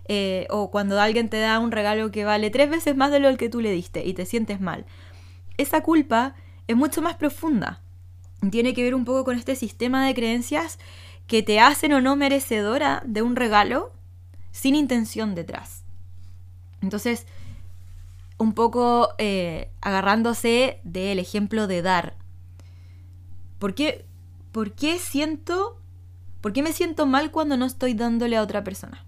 [0.09, 3.37] Eh, o cuando alguien te da un regalo que vale tres veces más de lo
[3.37, 4.87] que tú le diste y te sientes mal.
[5.57, 6.37] Esa culpa
[6.69, 7.83] es mucho más profunda.
[8.51, 10.79] Tiene que ver un poco con este sistema de creencias
[11.27, 13.93] que te hacen o no merecedora de un regalo
[14.53, 15.85] sin intención detrás.
[16.81, 17.27] Entonces,
[18.39, 22.17] un poco eh, agarrándose del ejemplo de dar.
[23.59, 24.05] ¿Por qué,
[24.53, 25.81] ¿Por qué siento,
[26.41, 29.05] por qué me siento mal cuando no estoy dándole a otra persona?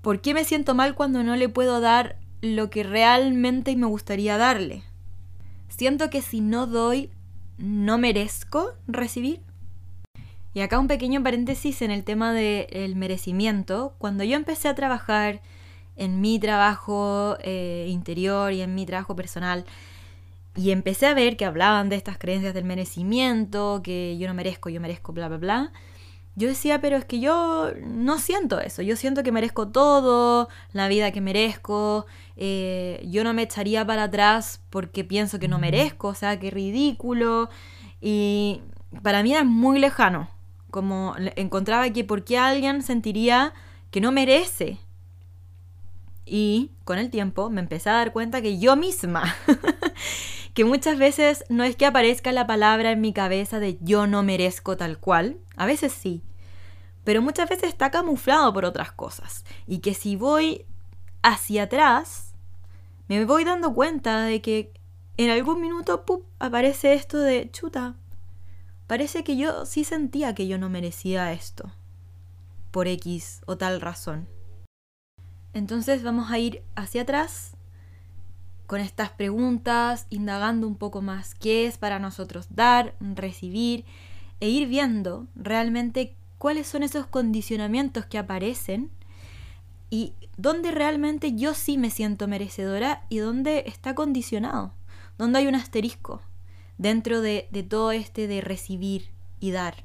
[0.00, 4.36] ¿Por qué me siento mal cuando no le puedo dar lo que realmente me gustaría
[4.36, 4.84] darle?
[5.76, 7.10] Siento que si no doy,
[7.58, 9.40] no merezco recibir.
[10.52, 13.96] Y acá un pequeño paréntesis en el tema del merecimiento.
[13.98, 15.42] Cuando yo empecé a trabajar
[15.96, 19.64] en mi trabajo eh, interior y en mi trabajo personal,
[20.54, 24.68] y empecé a ver que hablaban de estas creencias del merecimiento, que yo no merezco,
[24.68, 25.72] yo merezco, bla, bla, bla.
[26.36, 30.88] Yo decía, pero es que yo no siento eso, yo siento que merezco todo, la
[30.88, 36.08] vida que merezco, eh, yo no me echaría para atrás porque pienso que no merezco,
[36.08, 37.48] o sea, qué ridículo.
[38.00, 38.62] Y
[39.02, 40.28] para mí era muy lejano,
[40.70, 43.54] como encontraba que por qué alguien sentiría
[43.92, 44.78] que no merece.
[46.26, 49.36] Y con el tiempo me empecé a dar cuenta que yo misma,
[50.54, 54.22] que muchas veces no es que aparezca la palabra en mi cabeza de yo no
[54.22, 56.22] merezco tal cual, a veces sí,
[57.02, 59.44] pero muchas veces está camuflado por otras cosas.
[59.66, 60.64] Y que si voy
[61.22, 62.34] hacia atrás,
[63.08, 64.72] me voy dando cuenta de que
[65.16, 66.04] en algún minuto
[66.38, 67.96] aparece esto de chuta.
[68.86, 71.72] Parece que yo sí sentía que yo no merecía esto,
[72.70, 74.28] por X o tal razón.
[75.52, 77.56] Entonces vamos a ir hacia atrás
[78.66, 83.84] con estas preguntas, indagando un poco más qué es para nosotros dar, recibir
[84.40, 88.90] e ir viendo realmente cuáles son esos condicionamientos que aparecen
[89.90, 94.72] y dónde realmente yo sí me siento merecedora y dónde está condicionado,
[95.18, 96.22] dónde hay un asterisco
[96.78, 99.84] dentro de, de todo este de recibir y dar.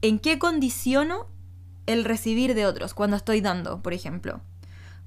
[0.00, 1.26] ¿En qué condiciono
[1.86, 4.40] el recibir de otros cuando estoy dando, por ejemplo?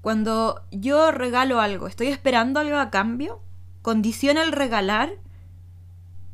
[0.02, 3.42] Cuando yo regalo algo, ¿estoy esperando algo a cambio?
[3.82, 5.12] ¿Condiciona el regalar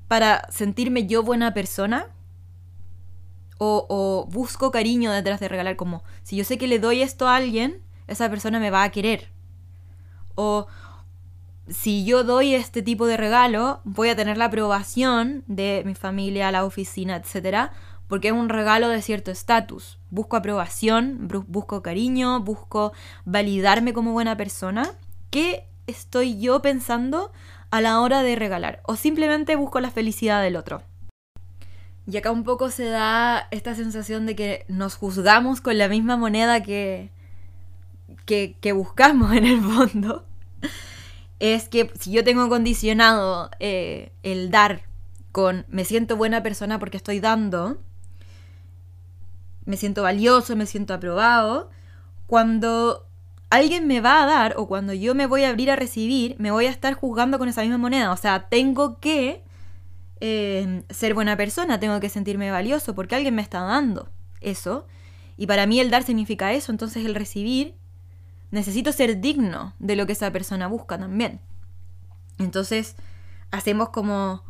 [0.08, 2.08] para sentirme yo buena persona?
[3.58, 7.38] O, busco cariño detrás de regalar, como si yo sé que le doy esto a
[7.38, 9.30] alguien, esa persona me va a querer.
[10.36, 10.68] O
[11.68, 16.52] si yo doy este tipo de regalo, voy a tener la aprobación de mi familia,
[16.52, 17.72] la oficina, etc.
[18.08, 19.98] Porque es un regalo de cierto estatus.
[20.10, 22.94] Busco aprobación, busco cariño, busco
[23.26, 24.92] validarme como buena persona.
[25.32, 27.32] ¿Qué estoy yo pensando
[27.72, 28.82] a la hora de regalar?
[28.86, 30.84] O simplemente busco la felicidad del otro.
[32.08, 36.18] Y acá un poco se da esta sensación de que nos juzgamos con la misma
[36.18, 37.10] moneda que,
[38.26, 40.26] que, buscamos en el fondo.
[41.40, 44.84] Es que si yo tengo condicionado eh, el dar
[45.34, 47.78] con me siento buena persona porque estoy dando,
[49.66, 51.70] me siento valioso, me siento aprobado,
[52.28, 53.08] cuando
[53.50, 56.52] alguien me va a dar o cuando yo me voy a abrir a recibir, me
[56.52, 58.12] voy a estar juzgando con esa misma moneda.
[58.12, 59.44] O sea, tengo que
[60.20, 64.10] eh, ser buena persona, tengo que sentirme valioso porque alguien me está dando
[64.42, 64.88] eso.
[65.38, 67.76] Y para mí el dar significa eso, entonces el recibir,
[68.52, 71.42] necesito ser digno de lo que esa persona busca también.
[72.38, 72.96] Entonces
[73.52, 74.44] hacemos como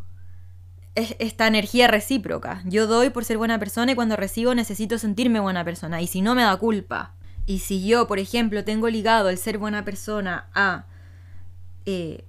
[0.95, 2.62] esta energía recíproca.
[2.65, 6.01] Yo doy por ser buena persona y cuando recibo necesito sentirme buena persona.
[6.01, 7.13] Y si no me da culpa.
[7.45, 10.86] Y si yo, por ejemplo, tengo ligado el ser buena persona a
[11.86, 12.25] eh,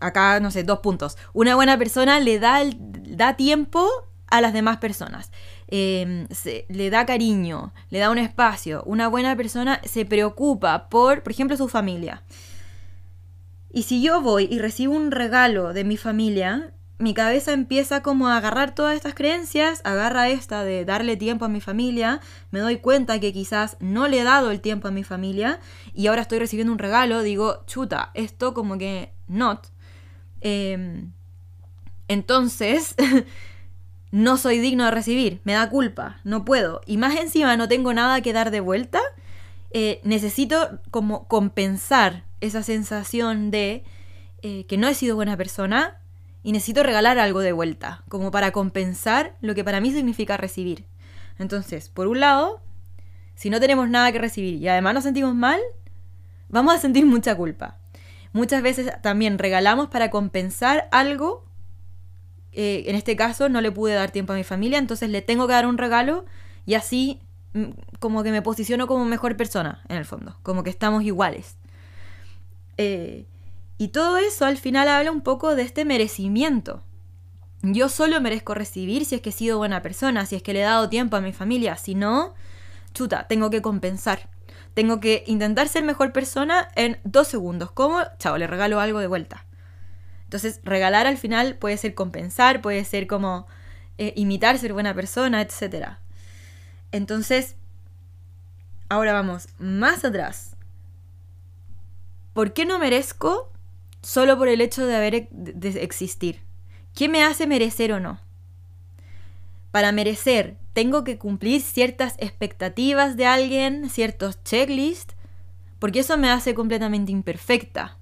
[0.00, 1.16] acá, no sé, dos puntos.
[1.32, 2.62] Una buena persona le da,
[3.06, 3.86] da tiempo
[4.26, 5.30] a las demás personas.
[5.70, 6.26] em,
[6.68, 11.56] le da cariño, le da un espacio, una buena persona se preocupa por, por ejemplo,
[11.58, 12.22] su familia.
[13.70, 18.28] Y si yo voy y recibo un regalo de mi familia, mi cabeza empieza como
[18.28, 22.78] a agarrar todas estas creencias, agarra esta de darle tiempo a mi familia, me doy
[22.78, 25.60] cuenta que quizás no le he dado el tiempo a mi familia
[25.94, 29.68] y ahora estoy recibiendo un regalo, digo, chuta, esto como que not.
[30.40, 31.12] Em,
[32.08, 32.96] entonces,
[34.10, 36.80] no soy digno de recibir, me da culpa, no puedo.
[36.84, 39.00] Y más encima no tengo nada que dar de vuelta,
[39.70, 43.84] eh, necesito como compensar esa sensación de
[44.42, 46.00] eh, que no he sido buena persona
[46.42, 50.86] y necesito regalar algo de vuelta, como para compensar lo que para mí significa recibir.
[51.38, 52.60] Entonces, por un lado,
[53.34, 55.60] si no tenemos nada que recibir y además nos sentimos mal,
[56.48, 57.78] vamos a sentir mucha culpa.
[58.32, 61.44] Muchas veces también regalamos para compensar algo.
[62.52, 65.46] Eh, en este caso no le pude dar tiempo a mi familia, entonces le tengo
[65.46, 66.24] que dar un regalo
[66.66, 67.20] y así
[67.54, 67.70] mm,
[68.00, 71.56] como que me posiciono como mejor persona, en el fondo, como que estamos iguales.
[72.76, 73.26] Eh,
[73.78, 76.82] y todo eso al final habla un poco de este merecimiento.
[77.62, 80.60] Yo solo merezco recibir si es que he sido buena persona, si es que le
[80.60, 81.76] he dado tiempo a mi familia.
[81.76, 82.34] Si no,
[82.92, 84.28] chuta, tengo que compensar.
[84.74, 87.70] Tengo que intentar ser mejor persona en dos segundos.
[87.72, 88.00] ¿Cómo?
[88.18, 89.44] Chao, le regalo algo de vuelta.
[90.24, 93.46] Entonces, regalar al final puede ser compensar, puede ser como
[93.96, 95.98] eh, imitar ser buena persona, etc.
[96.92, 97.56] Entonces,
[98.88, 100.54] ahora vamos más atrás.
[102.34, 103.50] ¿Por qué no merezco
[104.02, 106.42] solo por el hecho de haber de existir.
[106.94, 108.20] ¿Qué me hace merecer o no?
[109.70, 115.14] Para merecer, tengo que cumplir ciertas expectativas de alguien, ciertos checklists,
[115.78, 117.96] porque eso me hace completamente imperfecta.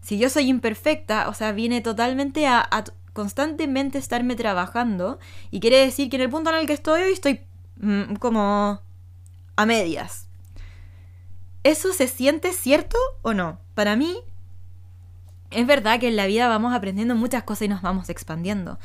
[0.00, 2.68] Si yo soy imperfecta, o sea, viene totalmente a,
[3.12, 5.18] constantemente estarme trabajando
[5.50, 7.40] y quiere decir que en el punto en el que estoy hoy estoy
[7.76, 8.80] mm, como
[9.56, 10.26] a medias.
[11.62, 13.60] ¿Eso se siente cierto o no?
[13.74, 14.18] Para mí
[15.54, 18.78] es verdad que en la vida vamos aprendiendo muchas cosas y nos vamos expandiendo.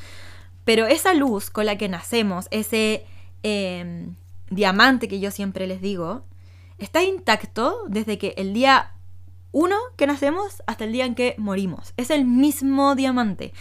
[0.64, 3.04] Pero esa luz con la que nacemos, ese
[3.42, 4.14] em,
[4.50, 6.24] diamante que yo siempre les digo,
[6.78, 8.92] está intacto desde que el día
[9.52, 11.92] uno que nacemos hasta el día en que morimos.
[11.96, 13.52] Es el mismo diamante.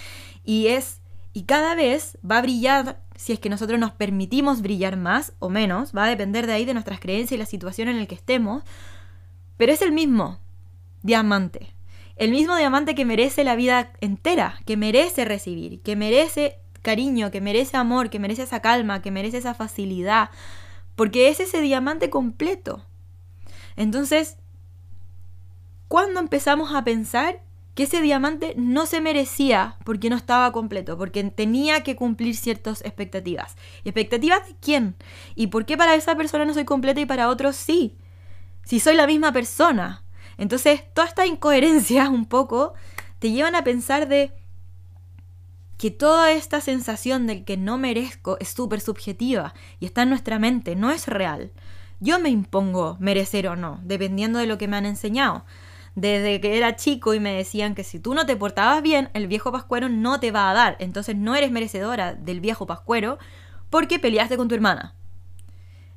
[0.44, 1.02] Y es.
[1.34, 5.50] Y cada vez va a brillar si es que nosotros nos permitimos brillar más o
[5.50, 5.96] menos.
[5.96, 8.64] Va a depender de ahí de nuestras creencias y la situación en la que estemos.
[9.58, 10.40] Pero es el mismo
[11.02, 11.74] diamante.
[12.20, 17.40] El mismo diamante que merece la vida entera, que merece recibir, que merece cariño, que
[17.40, 20.30] merece amor, que merece esa calma, que merece esa facilidad,
[20.98, 22.86] porque es ese diamante completo.
[23.78, 24.36] Entonces,
[25.88, 27.42] ¿cuándo empezamos a pensar
[27.74, 32.82] que ese diamante no se merecía porque no estaba completo, porque tenía que cumplir ciertas
[32.82, 33.56] expectativas.
[33.86, 34.96] ¿Expectativas de quién?
[35.36, 37.96] ¿Y por qué para esa persona no soy completa y para otros sí?
[38.66, 40.04] Si soy la misma persona.
[40.40, 42.74] Entonces, toda esta incoherencia un poco
[43.20, 44.32] te llevan a pensar de
[45.78, 50.40] que toda esta sensación del que no merezco es súper subjetiva y está en nuestra
[50.40, 51.52] mente, no es real.
[52.00, 55.46] Yo me impongo merecer o no, dependiendo de lo que me han enseñado.
[55.96, 59.28] Desde que era chico y me decían que si tú no te portabas bien, el
[59.28, 60.78] viejo pascuero no te va a dar.
[60.80, 63.18] Entonces no eres merecedora del viejo pascuero
[63.70, 64.96] porque peleaste con tu hermana.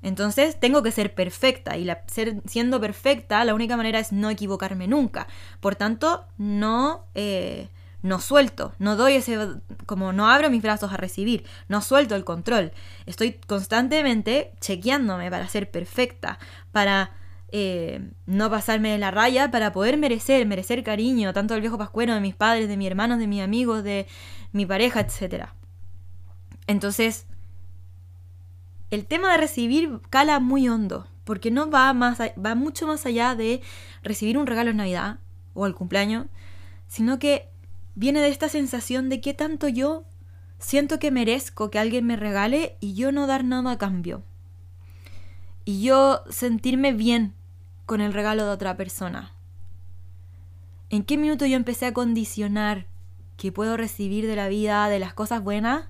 [0.03, 4.89] Entonces tengo que ser perfecta y ser, siendo perfecta la única manera es no equivocarme
[4.89, 5.29] nunca.
[5.61, 7.69] Por tanto, no, eh,
[8.03, 9.39] no suelto, no doy ese,
[9.87, 12.73] como no abro mis brazos a recibir, no suelto el control.
[13.07, 16.39] Estoy constantemente chequeándome para ser perfecta,
[16.73, 17.13] para
[17.53, 22.15] eh, no pasarme de la raya, para poder merecer, merecer cariño, tanto del viejo pascuero,
[22.15, 24.07] de mis padres, de mis hermanos, de mis amigos, de
[24.53, 25.49] mi pareja, etc.
[26.67, 27.27] Entonces,
[28.93, 33.35] el tema de recibir cala muy hondo, porque no va, más, va mucho más allá
[33.35, 33.63] de
[34.03, 35.19] recibir un regalo en Navidad
[35.55, 36.27] o al cumpleaños,
[36.89, 37.49] sino que
[37.95, 40.05] viene de esta sensación de que tanto yo
[40.59, 44.25] siento que merezco que alguien me regale y yo no dar nada a cambio.
[45.65, 47.33] Y yo sentirme bien
[47.87, 49.33] con el regalo de otra persona.
[50.91, 52.89] ¿En qué minuto yo empecé a condicionar
[53.39, 55.89] que puedo recibir de la vida, de las cosas buenas,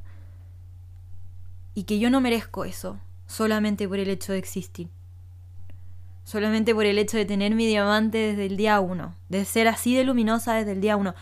[1.74, 4.88] y que yo no merezco eso solamente por el hecho de existir.
[6.24, 9.96] Solamente por el hecho de tener mi diamante desde el día uno, de ser así
[9.96, 11.14] de luminosa desde el día uno.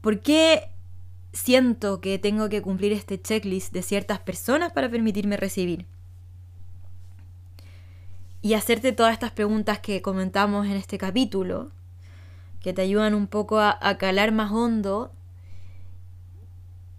[0.00, 0.70] ¿Por qué
[1.32, 5.86] siento que tengo que cumplir este checklist de ciertas personas para permitirme recibir?
[8.42, 11.70] Y hacerte todas estas preguntas que comentamos en este capítulo,
[12.60, 15.12] que te ayudan un poco a, a calar más hondo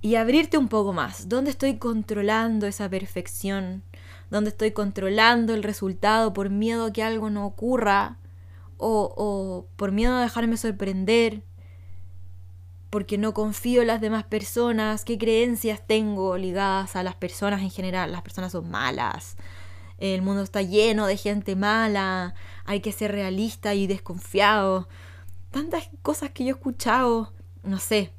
[0.08, 1.28] y abrirte un poco más.
[1.28, 3.84] ¿Dónde estoy controlando esa perfección?
[4.30, 8.18] ¿Dónde estoy controlando el resultado por miedo a que algo no ocurra?
[8.78, 11.44] ¿O, o por miedo a dejarme sorprender?
[12.90, 17.70] porque no confío en las demás personas, qué creencias tengo ligadas a las personas en
[17.70, 18.14] general.
[18.14, 19.36] Las personas son malas,
[19.98, 22.34] el mundo está lleno de gente mala,
[22.64, 24.88] hay que ser realista y desconfiado.
[25.52, 28.14] Tantas cosas que yo he escuchado, no sé.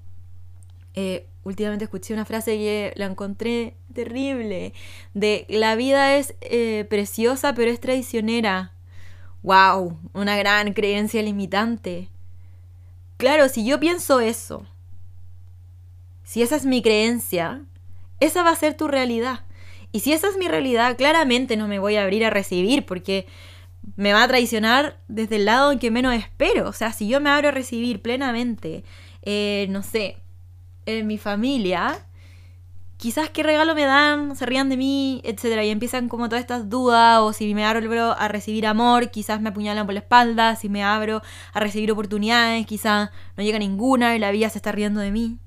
[0.93, 4.75] Eh, últimamente escuché una frase que la encontré terrible,
[5.15, 8.73] de la vida es eh, preciosa pero es traicionera.
[9.43, 9.99] ¡Wow!
[10.13, 12.09] Una gran creencia limitante.
[13.17, 14.67] Claro, si yo pienso eso,
[16.23, 17.63] si esa es mi creencia,
[18.21, 19.45] esa va a ser tu realidad.
[19.91, 23.27] Y si esa es mi realidad, claramente no me voy a abrir a recibir porque
[23.97, 26.69] me va a traicionar desde el lado en que menos espero.
[26.69, 28.85] O sea, si yo me abro a recibir plenamente,
[29.23, 30.19] eh, no sé,
[30.97, 32.07] en mi familia,
[32.97, 36.69] quizás qué regalo me dan, se rían de mí, etcétera, y empiezan como todas estas
[36.69, 40.69] dudas, o si me abro a recibir amor, quizás me apuñalan por la espalda, si
[40.69, 41.23] me abro
[41.53, 45.39] a recibir oportunidades, quizás no llega ninguna y la vida se está riendo de mí.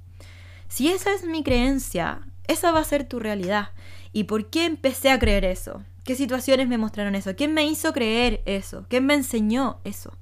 [0.68, 3.70] Si esa es mi creencia, esa va a ser tu realidad.
[4.14, 5.84] ¿Y por qué empecé a creer eso?
[6.04, 7.36] ¿Qué situaciones me mostraron eso?
[7.36, 8.86] ¿Quién me hizo creer eso?
[8.90, 10.18] ¿Quién me enseñó eso?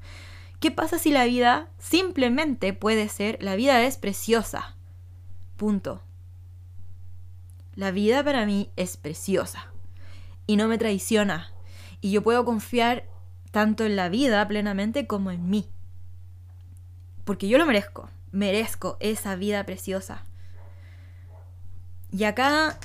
[0.60, 4.76] ¿Qué pasa si la vida simplemente puede ser, la vida es preciosa?
[5.60, 6.02] Punto.
[7.76, 9.74] La vida para mí es preciosa
[10.48, 11.52] y no me traiciona.
[12.00, 13.10] Y yo puedo confiar
[13.52, 15.68] tanto en la vida plenamente como en mí.
[17.26, 18.10] Porque yo lo merezco.
[18.32, 20.24] Merezco esa vida preciosa.
[22.10, 22.80] Y acá,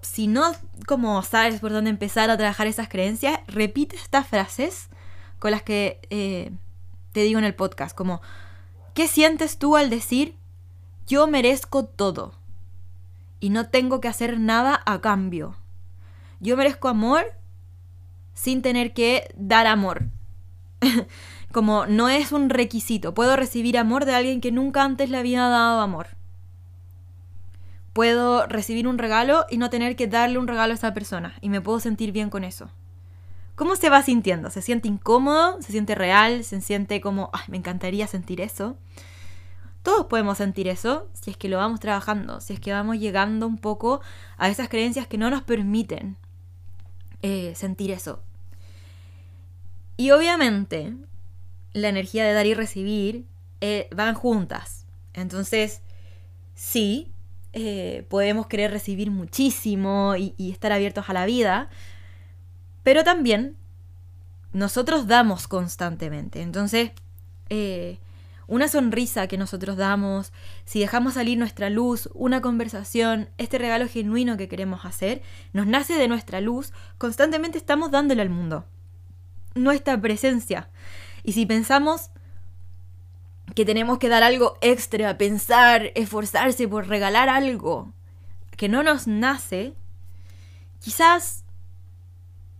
[0.00, 0.52] si no
[0.86, 4.90] como sabes por dónde empezar a trabajar esas creencias, repite estas frases
[5.40, 6.52] con las que eh,
[7.10, 7.96] te digo en el podcast.
[7.96, 8.22] Como,
[8.94, 10.38] ¿qué sientes tú al decir
[11.08, 12.38] yo merezco todo?
[13.40, 15.56] y no tengo que hacer nada a cambio.
[16.40, 17.32] Yo merezco amor
[18.34, 20.06] sin tener que dar amor.
[21.52, 23.14] Como no es un requisito.
[23.14, 26.08] Puedo recibir amor de alguien que nunca antes le había dado amor.
[27.92, 31.34] Puedo recibir un regalo y no tener que darle un regalo a esa persona.
[31.40, 32.70] Y me puedo sentir bien con eso.
[33.56, 34.50] ¿Cómo se va sintiendo?
[34.50, 35.60] ¿Se siente incómodo?
[35.62, 36.44] ¿Se siente real?
[36.44, 38.76] ¿Se siente como, me encantaría sentir eso?
[39.88, 43.46] Todos podemos sentir eso si es que lo vamos trabajando, si es que vamos llegando
[43.46, 44.02] un poco
[44.36, 46.18] a esas creencias que no nos permiten
[47.22, 48.22] eh, sentir eso.
[49.96, 50.92] Y obviamente
[51.72, 53.24] la energía de dar y recibir
[53.62, 54.84] eh, van juntas.
[55.14, 55.80] Entonces,
[56.54, 57.10] sí,
[57.54, 61.70] eh, podemos querer recibir muchísimo y, y, estar abiertos a la vida,
[62.82, 63.56] pero también
[64.52, 66.42] nosotros damos constantemente.
[66.42, 66.90] Entonces,
[68.48, 70.32] una sonrisa que nosotros damos,
[70.64, 75.22] si dejamos salir nuestra luz, una conversación, este regalo genuino que queremos hacer,
[75.52, 78.64] nos nace de nuestra luz, constantemente estamos dándole al mundo.
[79.54, 80.70] Nuestra presencia.
[81.22, 82.10] Y si pensamos
[83.54, 87.92] que tenemos que dar algo extra, pensar, esforzarse por regalar algo
[88.56, 89.74] que no nos nace,
[90.80, 91.44] quizás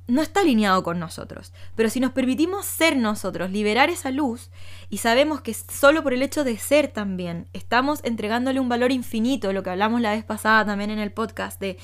[0.08, 1.52] no está alineado con nosotros.
[1.76, 4.50] Pero si nos permitimos ser nosotros, liberar esa luz,
[4.88, 9.52] y sabemos que solo por el hecho de ser también, estamos entregándole un valor infinito,
[9.52, 11.78] lo que hablamos la vez pasada también en el podcast, de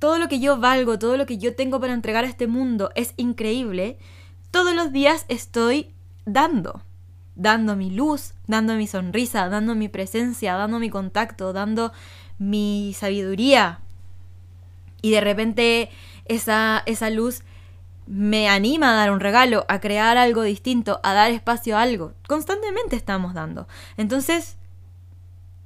[0.00, 2.90] todo lo que yo valgo, todo lo que yo tengo para entregar a este mundo
[2.96, 3.98] es increíble,
[4.50, 5.94] todos los días estoy
[6.26, 6.82] dando.
[7.36, 11.92] Dando mi luz, dando mi sonrisa, dando mi presencia, dando mi contacto, dando
[12.38, 13.78] mi sabiduría.
[15.02, 15.90] Y de repente
[16.28, 17.42] esa, esa luz
[18.06, 22.14] me anima a dar un regalo, a crear algo distinto, a dar espacio a algo.
[22.26, 23.68] Constantemente estamos dando.
[23.96, 24.56] Entonces,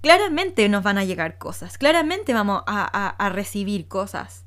[0.03, 4.45] claramente nos van a llegar cosas, claramente vamos a, recibir cosas.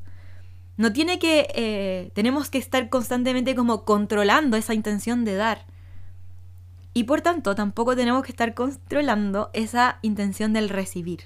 [0.78, 5.66] No tiene que, eh, tenemos que estar constantemente como controlando esa intención de dar.
[6.94, 11.22] Y por tanto, tampoco tenemos que estar controlando esa intención del recibir.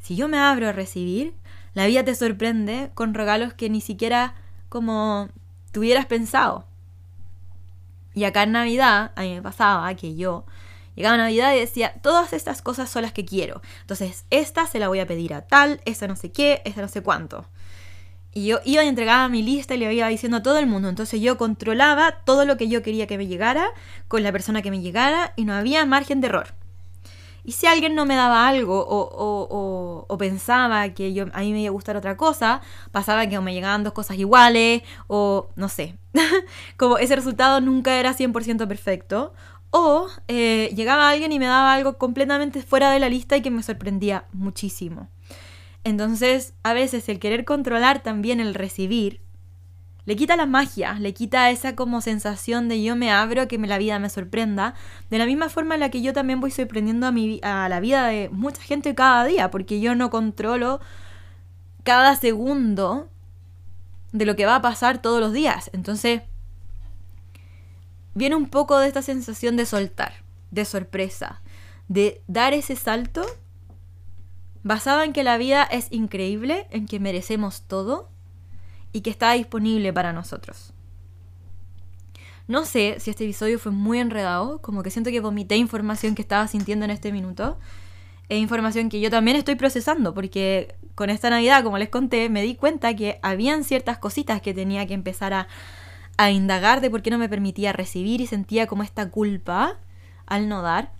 [0.00, 1.34] Si yo me abro a recibir,
[1.74, 4.34] la vida te sorprende con regalos que ni siquiera
[4.68, 5.28] como
[5.72, 6.66] tuvieras pensado.
[8.14, 10.44] Y acá en Navidad, a mí me pasaba que yo
[10.94, 13.62] llegaba Navidad y decía, todas estas cosas son las que quiero.
[13.80, 16.88] Entonces, esta se la voy a pedir a tal, esta no sé qué, esta no
[16.88, 17.46] sé cuánto.
[18.34, 20.88] Y yo iba y entregaba mi lista y le iba diciendo a todo el mundo.
[20.88, 23.68] Entonces yo controlaba todo lo que yo quería que me llegara
[24.08, 26.54] con la persona que me llegara y no había margen de error.
[27.44, 31.72] Y si alguien no me daba algo o, pensaba que a mí me iba a
[31.72, 32.60] gustar otra cosa,
[32.92, 35.96] pasaba que me llegaban dos cosas iguales o no sé.
[36.76, 39.32] Como ese resultado nunca era 100% perfecto
[39.70, 43.50] O eh, llegaba alguien y me daba algo completamente fuera de la lista y que
[43.50, 45.08] me sorprendía muchísimo.
[45.84, 49.20] Entonces, a veces el querer controlar también el recibir,
[50.04, 53.78] le quita la magia, le quita esa como sensación de yo me abro, que la
[53.78, 54.74] vida me sorprenda,
[55.10, 57.80] de la misma forma en la que yo también voy sorprendiendo a, mi, a la
[57.80, 60.80] vida de mucha gente cada día, porque yo no controlo
[61.84, 63.08] cada segundo
[64.10, 65.70] de lo que va a pasar todos los días.
[65.72, 66.22] Entonces,
[68.14, 70.14] viene un poco de esta sensación de soltar,
[70.50, 71.42] de sorpresa,
[71.88, 73.24] de dar ese salto
[74.64, 78.11] basado en que la vida es increíble, en que merecemos todo
[78.92, 80.72] y que está disponible para nosotros.
[82.48, 86.22] No sé si este episodio fue muy enredado, como que siento que vomité información que
[86.22, 87.58] estaba sintiendo en este minuto.
[88.28, 92.42] Es información que yo también estoy procesando, porque con esta Navidad, como les conté, me
[92.42, 95.48] di cuenta que habían ciertas cositas que tenía que empezar a,
[96.16, 99.78] a indagar de por qué no me permitía recibir y sentía como esta culpa
[100.26, 100.92] al no dar.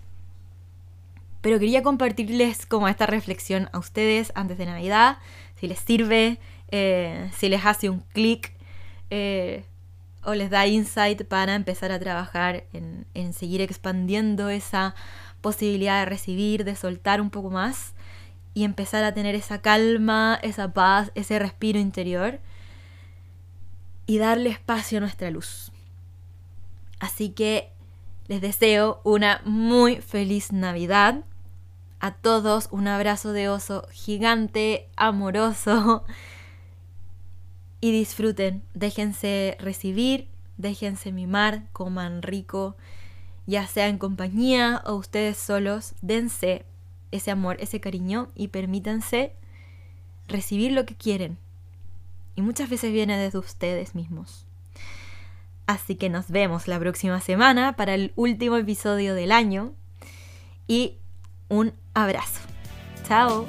[1.43, 5.17] Pero quería compartirles como esta reflexión a ustedes antes de Navidad,
[5.59, 6.39] si les sirve,
[6.71, 8.53] eh, si les hace un clic
[9.09, 9.65] eh,
[10.23, 14.95] o les da insight para empezar a trabajar en, en seguir expandiendo esa
[15.41, 17.93] posibilidad de recibir, de soltar un poco más
[18.53, 22.39] y empezar a tener esa calma, esa paz, ese respiro interior
[24.05, 25.73] y darle espacio a nuestra luz.
[27.01, 27.69] Así que
[28.29, 31.25] les deseo una muy feliz Navidad
[32.03, 36.03] a todos un abrazo de oso gigante, amoroso.
[37.79, 40.27] Y disfruten, déjense recibir,
[40.57, 42.75] déjense mimar, coman rico,
[43.45, 46.65] ya sea en compañía o ustedes solos, dense
[47.11, 49.31] ese amor, ese cariño y permítanse
[50.27, 51.37] recibir lo que quieren.
[52.35, 54.45] Y muchas veces viene desde ustedes mismos.
[55.67, 59.71] Así que nos vemos la próxima semana para el último episodio del año.
[60.67, 60.97] Y
[61.53, 62.39] un abrazo.
[63.07, 63.45] Chao.